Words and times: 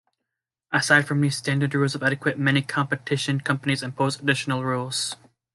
Aside 0.71 1.05
from 1.07 1.21
these 1.21 1.37
standard 1.37 1.75
rules 1.75 1.93
of 1.93 2.01
etiquette, 2.01 2.39
many 2.39 2.63
competition 2.63 3.39
companies 3.39 3.83
impose 3.83 4.19
additional 4.19 4.63
rules. 4.63 5.15